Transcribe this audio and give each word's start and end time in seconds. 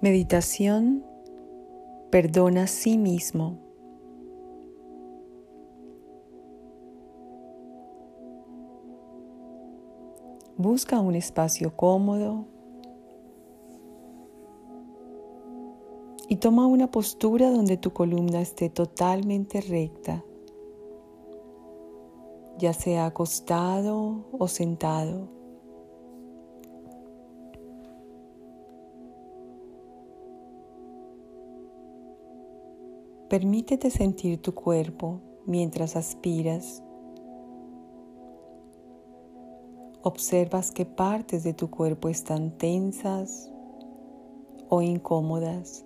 Meditación 0.00 1.04
Perdona 2.10 2.62
a 2.62 2.66
sí 2.68 2.96
mismo. 2.96 3.58
Busca 10.56 11.00
un 11.00 11.16
espacio 11.16 11.76
cómodo 11.76 12.46
y 16.28 16.36
toma 16.36 16.68
una 16.68 16.90
postura 16.90 17.50
donde 17.50 17.76
tu 17.76 17.92
columna 17.92 18.40
esté 18.40 18.70
totalmente 18.70 19.60
recta, 19.60 20.24
ya 22.58 22.72
sea 22.72 23.06
acostado 23.06 24.28
o 24.30 24.46
sentado. 24.46 25.37
Permítete 33.28 33.90
sentir 33.90 34.40
tu 34.40 34.54
cuerpo 34.54 35.20
mientras 35.44 35.96
aspiras. 35.96 36.82
Observas 40.02 40.72
qué 40.72 40.86
partes 40.86 41.44
de 41.44 41.52
tu 41.52 41.68
cuerpo 41.68 42.08
están 42.08 42.56
tensas 42.56 43.52
o 44.70 44.80
incómodas. 44.80 45.84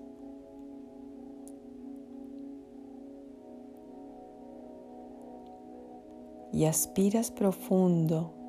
Y 6.53 6.67
aspiras 6.67 7.33
profundo. 7.33 8.42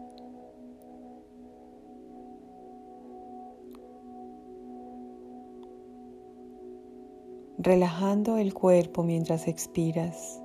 Relajando 7.64 8.38
el 8.38 8.54
cuerpo 8.54 9.04
mientras 9.04 9.48
expiras. 9.48 10.42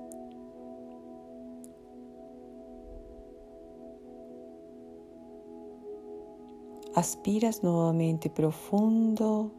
Aspiras 6.95 7.61
nuevamente 7.61 8.29
profundo 8.29 9.51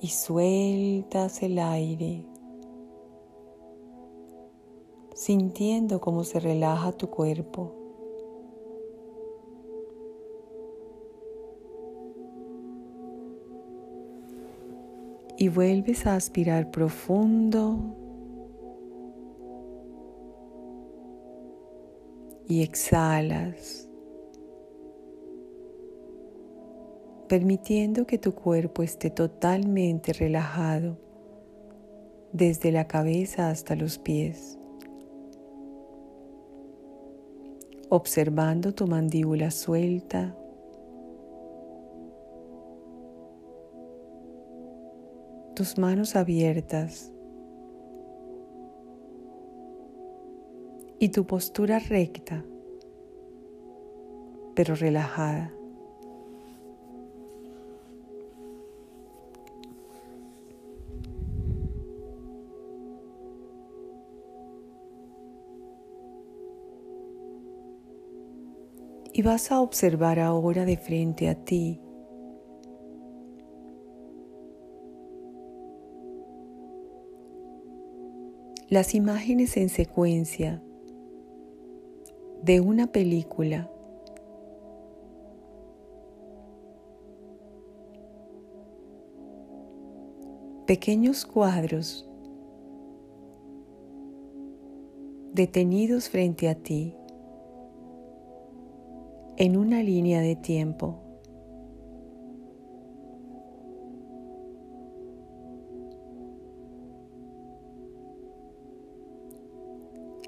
y 0.00 0.08
sueltas 0.08 1.42
el 1.42 1.58
aire, 1.58 2.24
sintiendo 5.14 6.00
cómo 6.00 6.22
se 6.24 6.40
relaja 6.40 6.92
tu 6.92 7.10
cuerpo. 7.10 7.81
Y 15.42 15.48
vuelves 15.48 16.06
a 16.06 16.14
aspirar 16.14 16.70
profundo 16.70 17.96
y 22.46 22.62
exhalas, 22.62 23.88
permitiendo 27.28 28.06
que 28.06 28.18
tu 28.18 28.36
cuerpo 28.36 28.84
esté 28.84 29.10
totalmente 29.10 30.12
relajado 30.12 30.96
desde 32.32 32.70
la 32.70 32.86
cabeza 32.86 33.50
hasta 33.50 33.74
los 33.74 33.98
pies, 33.98 34.60
observando 37.88 38.72
tu 38.72 38.86
mandíbula 38.86 39.50
suelta 39.50 40.36
tus 45.54 45.76
manos 45.78 46.16
abiertas 46.16 47.12
y 50.98 51.08
tu 51.08 51.26
postura 51.26 51.78
recta, 51.78 52.44
pero 54.54 54.74
relajada. 54.74 55.52
Y 69.14 69.20
vas 69.20 69.52
a 69.52 69.60
observar 69.60 70.18
ahora 70.18 70.64
de 70.64 70.78
frente 70.78 71.28
a 71.28 71.34
ti 71.34 71.81
las 78.72 78.94
imágenes 78.94 79.58
en 79.58 79.68
secuencia 79.68 80.62
de 82.42 82.60
una 82.60 82.86
película 82.86 83.70
pequeños 90.66 91.26
cuadros 91.26 92.08
detenidos 95.34 96.08
frente 96.08 96.48
a 96.48 96.54
ti 96.54 96.96
en 99.36 99.58
una 99.58 99.82
línea 99.82 100.22
de 100.22 100.34
tiempo. 100.34 101.11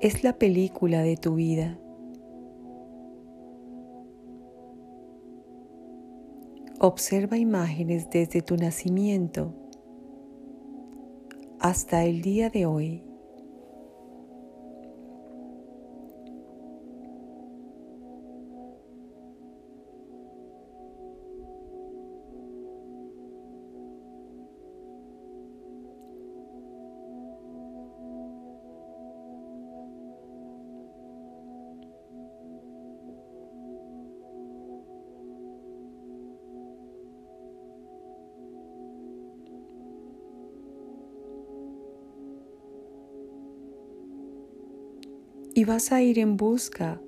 Es 0.05 0.23
la 0.23 0.35
película 0.35 1.01
de 1.01 1.17
tu 1.17 1.37
vida. 1.37 1.79
Observa 6.79 7.39
imágenes 7.39 8.11
desde 8.11 8.43
tu 8.43 8.59
nacimiento 8.59 9.55
hasta 11.59 12.05
el 12.05 12.21
día 12.21 12.51
de 12.51 12.67
hoy. 12.67 13.03
Y 45.55 45.65
vas 45.65 45.93
a 45.93 46.03
ir 46.03 46.19
en 46.19 46.37
busca 46.37 47.01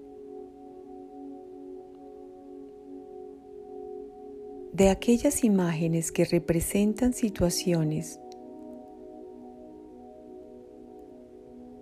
de 4.72 4.88
aquellas 4.88 5.42
imágenes 5.42 6.12
que 6.12 6.24
representan 6.24 7.12
situaciones 7.12 8.20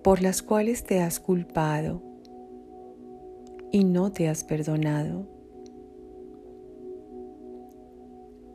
por 0.03 0.23
las 0.23 0.43
cuales 0.43 0.85
te 0.85 1.01
has 1.01 1.21
culpado 1.21 2.03
y 3.73 3.85
no 3.85 4.13
te 4.13 4.29
has 4.29 4.45
perdonado, 4.45 5.27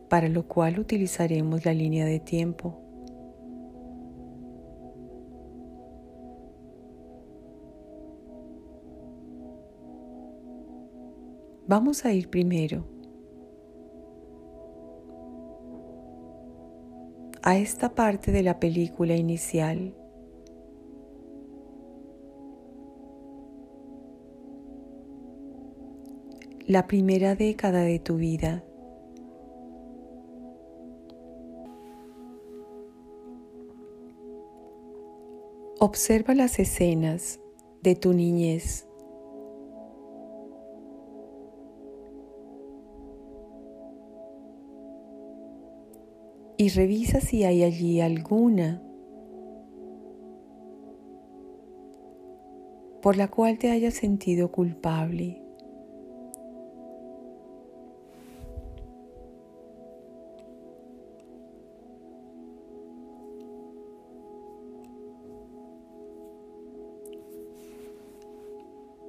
para 0.10 0.30
lo 0.30 0.48
cual 0.48 0.80
utilizaremos 0.80 1.66
la 1.66 1.74
línea 1.74 2.06
de 2.06 2.20
tiempo. 2.20 2.89
Vamos 11.70 12.04
a 12.04 12.12
ir 12.12 12.32
primero 12.32 12.84
a 17.44 17.60
esta 17.60 17.94
parte 17.94 18.32
de 18.32 18.42
la 18.42 18.60
película 18.60 19.16
inicial. 19.16 19.96
La 26.66 26.88
primera 26.88 27.36
década 27.36 27.84
de 27.84 28.00
tu 28.00 28.16
vida. 28.16 28.64
Observa 35.80 36.34
las 36.34 36.58
escenas 36.58 37.40
de 37.84 37.94
tu 37.94 38.14
niñez 38.14 38.89
y 46.60 46.68
revisa 46.68 47.22
si 47.22 47.46
hay 47.46 47.64
allí 47.64 48.02
alguna 48.02 48.82
por 53.02 53.16
la 53.16 53.30
cual 53.30 53.58
te 53.58 53.72
hayas 53.72 53.94
sentido 53.94 54.52
culpable. 54.52 55.42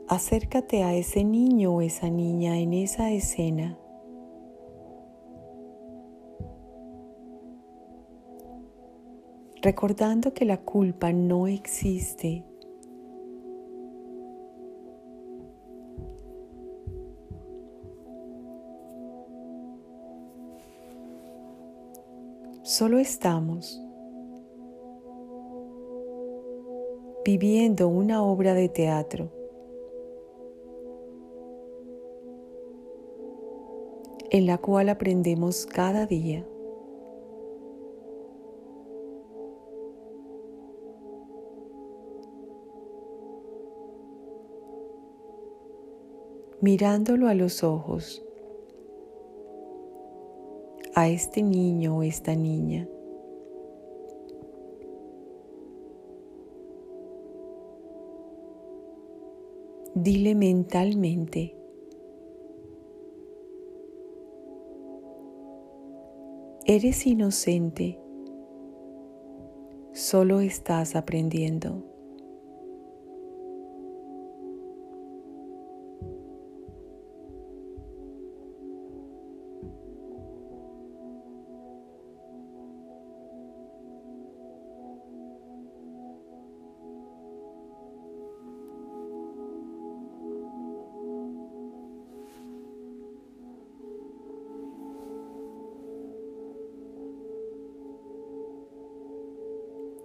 Acércate 0.06 0.84
a 0.84 0.94
ese 0.94 1.24
niño 1.24 1.74
o 1.74 1.82
esa 1.82 2.10
niña 2.10 2.58
en 2.58 2.74
esa 2.74 3.10
escena. 3.10 3.76
Recordando 9.62 10.32
que 10.32 10.46
la 10.46 10.56
culpa 10.56 11.12
no 11.12 11.46
existe. 11.46 12.44
Solo 22.62 22.98
estamos 22.98 23.82
viviendo 27.22 27.88
una 27.88 28.22
obra 28.22 28.54
de 28.54 28.70
teatro 28.70 29.30
en 34.30 34.46
la 34.46 34.56
cual 34.56 34.88
aprendemos 34.88 35.66
cada 35.66 36.06
día. 36.06 36.46
Mirándolo 46.62 47.26
a 47.26 47.34
los 47.34 47.64
ojos, 47.64 48.22
a 50.94 51.08
este 51.08 51.42
niño 51.42 51.96
o 51.96 52.02
esta 52.02 52.34
niña. 52.34 52.86
Dile 59.94 60.34
mentalmente, 60.34 61.56
Eres 66.66 67.04
inocente, 67.04 67.98
solo 69.92 70.40
estás 70.40 70.94
aprendiendo. 70.94 71.89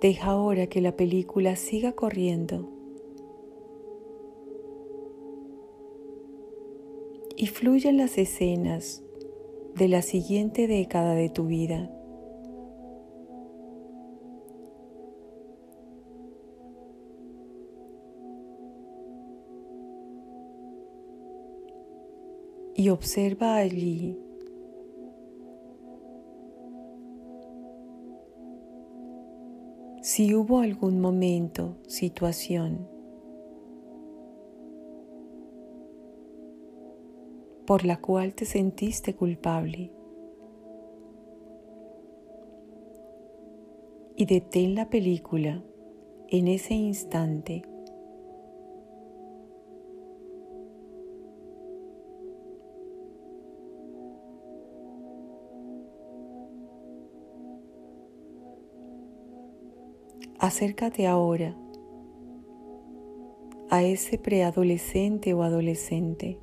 Deja 0.05 0.29
ahora 0.29 0.67
que 0.67 0.81
la 0.81 0.95
película 0.95 1.55
siga 1.55 1.93
corriendo 1.93 2.69
y 7.35 7.47
fluyan 7.47 7.97
las 7.97 8.19
escenas 8.19 9.01
de 9.73 9.87
la 9.87 10.03
siguiente 10.03 10.67
década 10.67 11.15
de 11.15 11.29
tu 11.29 11.47
vida. 11.47 11.89
Y 22.75 22.89
observa 22.89 23.55
allí 23.55 24.19
si 30.15 30.33
hubo 30.33 30.61
algún 30.61 31.01
momento, 31.01 31.75
situación 31.87 32.87
por 37.67 37.83
la 37.83 37.99
cual 37.99 38.33
te 38.33 38.45
sentiste 38.45 39.13
culpable. 39.13 39.91
Y 44.15 44.25
detén 44.25 44.75
la 44.75 44.89
película 44.89 45.61
en 46.29 46.47
ese 46.47 46.75
instante. 46.75 47.63
Acércate 60.45 61.07
ahora 61.07 61.57
a 63.71 63.81
ese 63.81 64.19
preadolescente 64.19 65.33
o 65.33 65.41
adolescente. 65.41 66.39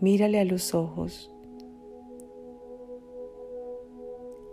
Mírale 0.00 0.40
a 0.40 0.46
los 0.46 0.72
ojos 0.74 1.30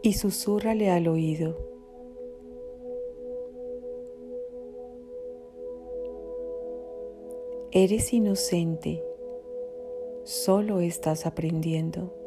y 0.01 0.11
susúrrale 0.11 0.91
al 0.91 1.07
oído. 1.07 1.55
Eres 7.71 8.11
inocente, 8.11 9.01
solo 10.25 10.81
estás 10.81 11.25
aprendiendo. 11.25 12.18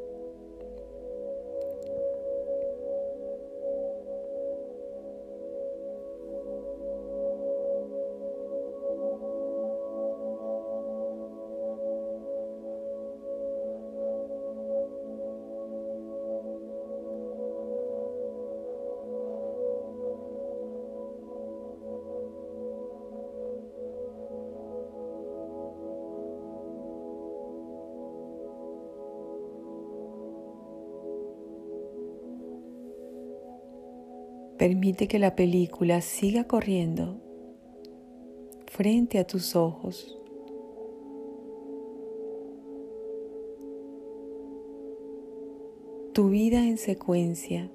Permite 34.62 35.08
que 35.08 35.18
la 35.18 35.34
película 35.34 36.00
siga 36.02 36.44
corriendo 36.44 37.20
frente 38.66 39.18
a 39.18 39.26
tus 39.26 39.56
ojos. 39.56 40.16
Tu 46.14 46.28
vida 46.28 46.64
en 46.64 46.78
secuencia. 46.78 47.72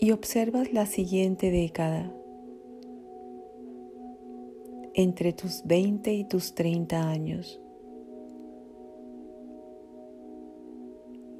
Y 0.00 0.12
observas 0.12 0.72
la 0.72 0.86
siguiente 0.86 1.50
década 1.50 2.16
entre 4.94 5.34
tus 5.34 5.64
20 5.66 6.14
y 6.14 6.24
tus 6.24 6.54
30 6.54 7.10
años. 7.10 7.60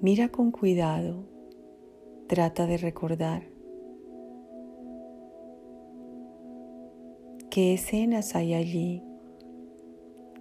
Mira 0.00 0.28
con 0.28 0.52
cuidado, 0.52 1.24
trata 2.28 2.66
de 2.66 2.76
recordar 2.76 3.50
qué 7.50 7.74
escenas 7.74 8.36
hay 8.36 8.54
allí 8.54 9.02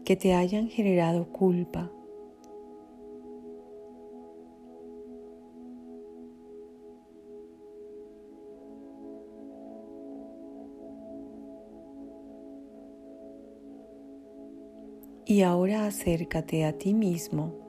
que 0.06 0.16
te 0.16 0.36
hayan 0.36 0.68
generado 0.68 1.32
culpa. 1.32 1.92
Y 15.26 15.42
ahora 15.42 15.88
acércate 15.88 16.64
a 16.64 16.78
ti 16.78 16.94
mismo 16.94 17.67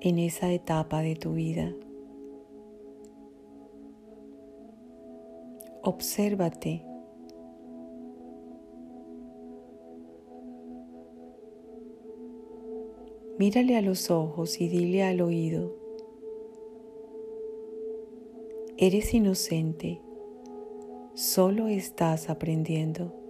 en 0.00 0.18
esa 0.18 0.52
etapa 0.52 1.02
de 1.02 1.16
tu 1.16 1.32
vida. 1.32 1.74
Obsérvate. 5.82 6.84
Mírale 13.38 13.76
a 13.76 13.82
los 13.82 14.10
ojos 14.10 14.60
y 14.62 14.68
dile 14.68 15.04
al 15.04 15.20
oído, 15.20 15.76
eres 18.78 19.12
inocente, 19.12 20.00
solo 21.14 21.68
estás 21.68 22.30
aprendiendo. 22.30 23.25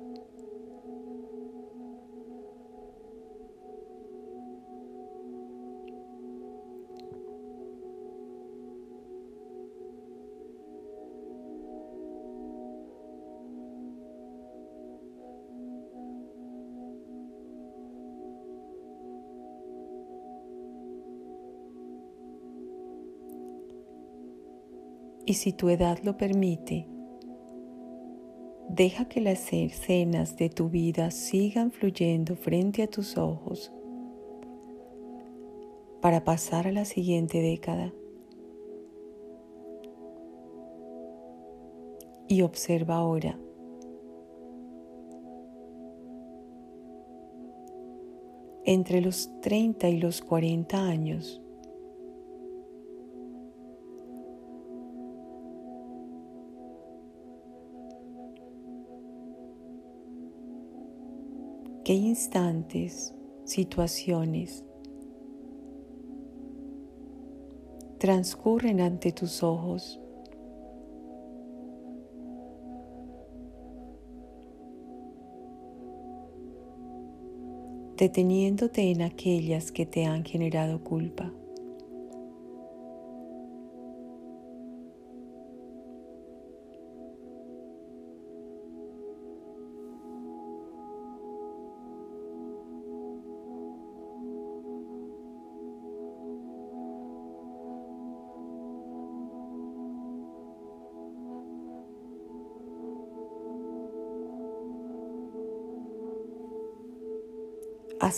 Y 25.28 25.34
si 25.34 25.52
tu 25.52 25.68
edad 25.68 25.98
lo 26.04 26.16
permite, 26.16 26.86
deja 28.68 29.08
que 29.08 29.20
las 29.20 29.52
escenas 29.52 30.36
de 30.36 30.48
tu 30.50 30.70
vida 30.70 31.10
sigan 31.10 31.72
fluyendo 31.72 32.36
frente 32.36 32.84
a 32.84 32.86
tus 32.86 33.18
ojos 33.18 33.72
para 36.00 36.22
pasar 36.22 36.68
a 36.68 36.72
la 36.72 36.84
siguiente 36.84 37.42
década. 37.42 37.92
Y 42.28 42.42
observa 42.42 42.94
ahora 42.94 43.36
entre 48.64 49.00
los 49.00 49.28
30 49.40 49.88
y 49.88 49.98
los 49.98 50.22
40 50.22 50.78
años 50.78 51.42
qué 61.86 61.94
instantes, 61.94 63.14
situaciones 63.44 64.64
transcurren 68.00 68.80
ante 68.80 69.12
tus 69.12 69.44
ojos. 69.44 70.00
deteniéndote 77.96 78.90
en 78.90 79.00
aquellas 79.00 79.72
que 79.72 79.86
te 79.86 80.04
han 80.04 80.22
generado 80.24 80.84
culpa. 80.84 81.32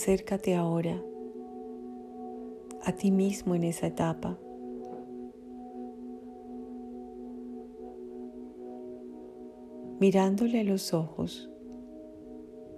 Acércate 0.01 0.55
ahora 0.55 1.03
a 2.85 2.93
ti 2.93 3.11
mismo 3.11 3.53
en 3.53 3.65
esa 3.65 3.87
etapa. 3.87 4.39
Mirándole 9.99 10.61
a 10.61 10.63
los 10.63 10.93
ojos, 10.93 11.51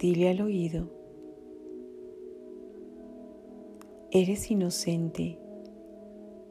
dile 0.00 0.30
al 0.30 0.40
oído, 0.40 0.90
eres 4.10 4.50
inocente, 4.50 5.38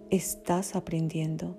estás 0.09 0.77
aprendiendo. 0.77 1.57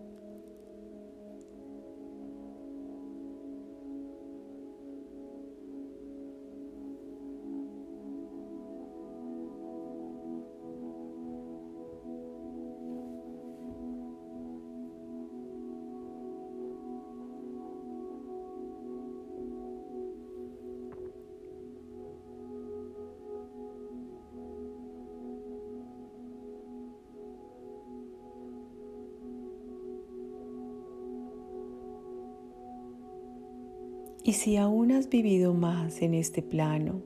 Y 34.24 34.34
si 34.34 34.56
aún 34.56 34.92
has 34.92 35.08
vivido 35.08 35.52
más 35.52 36.00
en 36.00 36.14
este 36.14 36.42
plano, 36.42 37.02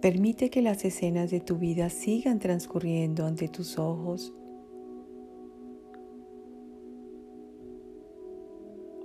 permite 0.00 0.50
que 0.50 0.62
las 0.62 0.84
escenas 0.84 1.30
de 1.30 1.40
tu 1.40 1.56
vida 1.56 1.90
sigan 1.90 2.38
transcurriendo 2.38 3.26
ante 3.26 3.48
tus 3.48 3.78
ojos. 3.78 4.32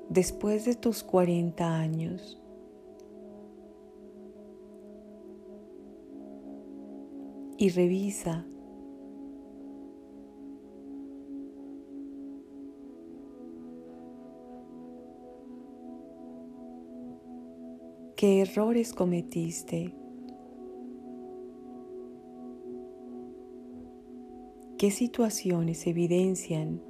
Después 0.09 0.65
de 0.65 0.75
tus 0.75 1.03
40 1.03 1.77
años, 1.77 2.39
y 7.57 7.69
revisa 7.69 8.45
qué 18.15 18.41
errores 18.41 18.93
cometiste, 18.93 19.93
qué 24.77 24.91
situaciones 24.91 25.85
evidencian 25.85 26.81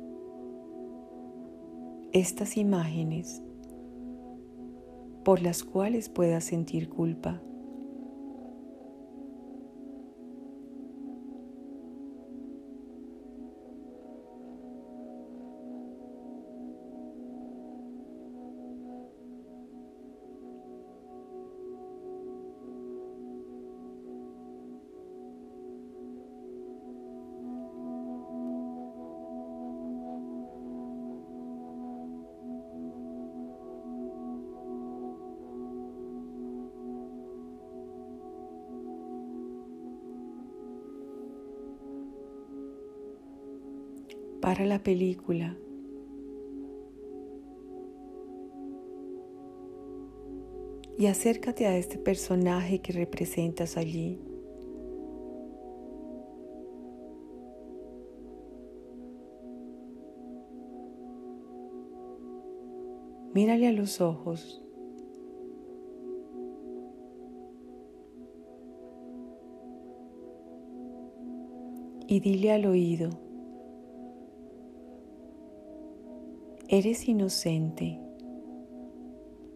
estas 2.12 2.58
imágenes 2.58 3.42
por 5.24 5.42
las 5.42 5.64
cuales 5.64 6.10
puedas 6.10 6.44
sentir 6.44 6.90
culpa. 6.90 7.42
Para 44.46 44.64
la 44.64 44.78
película. 44.78 45.58
Y 51.00 51.08
acércate 51.08 51.66
a 51.66 51.76
este 51.76 51.98
personaje 51.98 52.80
que 52.80 52.94
representas 52.94 53.76
allí. 53.76 54.20
Mírale 63.34 63.66
a 63.66 63.72
los 63.72 64.00
ojos. 64.00 64.62
Y 72.08 72.20
dile 72.20 72.52
al 72.52 72.68
oído. 72.68 73.25
Eres 76.68 77.08
inocente, 77.08 78.00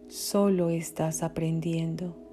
solo 0.08 0.70
estás 0.70 1.22
aprendiendo. 1.22 2.29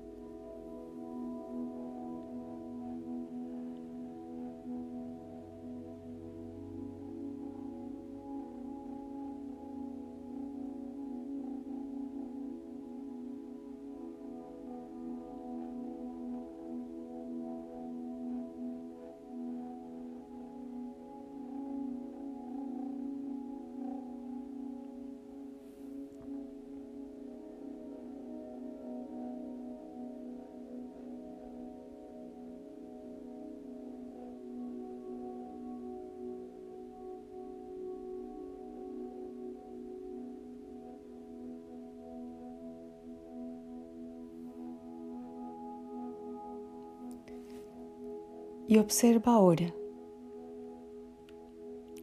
Y 48.69 48.79
observa 48.79 49.35
ahora, 49.35 49.73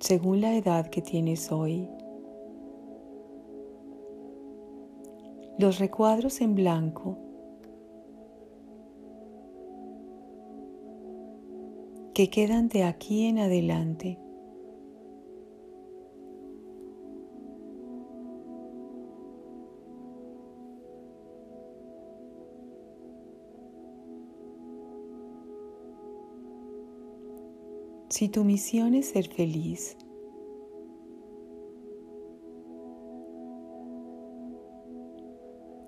según 0.01 0.41
la 0.41 0.57
edad 0.57 0.89
que 0.89 1.03
tienes 1.03 1.53
hoy, 1.53 1.89
los 5.59 5.79
recuadros 5.79 6.41
en 6.41 6.55
blanco 6.55 7.19
que 12.15 12.31
quedan 12.31 12.69
de 12.69 12.85
aquí 12.85 13.27
en 13.27 13.41
adelante. 13.41 14.24
Si 28.25 28.31
tu 28.31 28.43
misión 28.43 28.95
es 28.95 29.11
ser 29.11 29.29
feliz, 29.29 29.99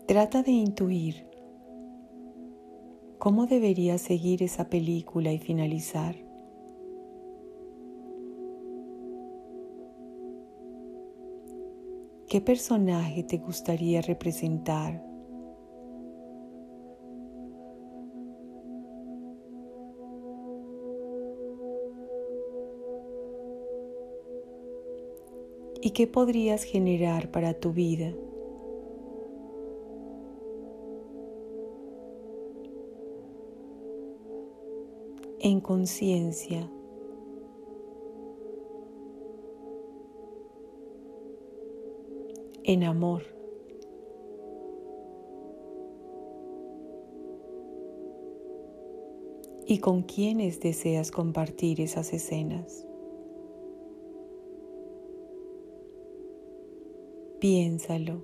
trata 0.07 0.43
de 0.43 0.51
intuir 0.51 1.31
cómo 3.19 3.47
debería 3.47 3.97
seguir 3.97 4.43
esa 4.43 4.69
película 4.69 5.33
y 5.33 5.39
finalizar. 5.39 6.15
¿Qué 12.29 12.43
personaje 12.43 13.23
te 13.23 13.39
gustaría 13.39 14.03
representar? 14.03 15.06
Y 25.87 25.91
qué 25.91 26.09
podrías 26.09 26.65
generar 26.65 27.31
para 27.31 27.55
tu 27.55 27.73
vida. 27.73 28.13
En 35.39 35.61
conciencia. 35.61 36.69
En 42.65 42.83
amor. 42.83 43.23
y 49.69 49.79
con 49.79 50.03
quienes 50.03 50.61
deseas 50.61 51.11
compartir 51.11 51.81
esas 51.81 52.13
escenas. 52.13 52.87
Piénsalo, 57.39 58.23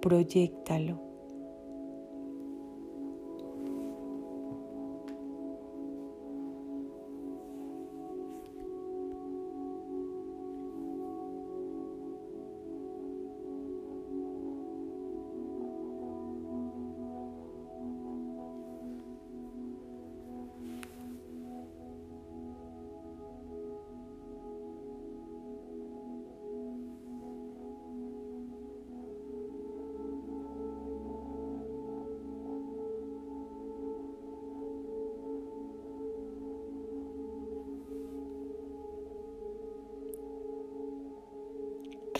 proyectalo. 0.00 1.11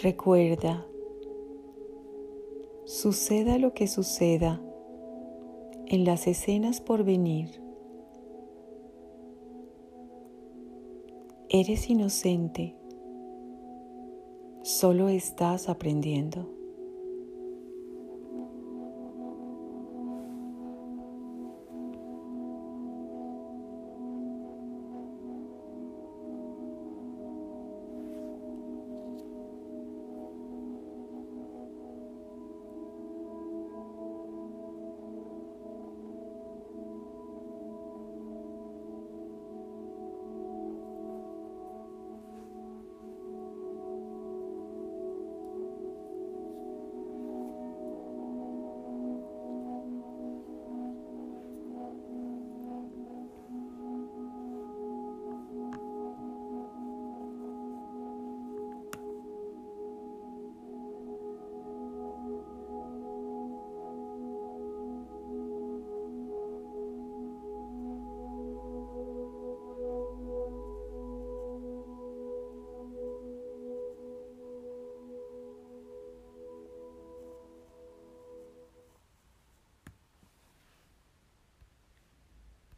Recuerda, 0.02 0.84
suceda 2.86 3.56
lo 3.58 3.72
que 3.72 3.86
suceda 3.86 4.60
en 5.86 6.04
las 6.04 6.26
escenas 6.26 6.80
por 6.80 7.04
venir, 7.04 7.62
eres 11.48 11.88
inocente, 11.88 12.74
solo 14.64 15.08
estás 15.08 15.68
aprendiendo. 15.68 16.61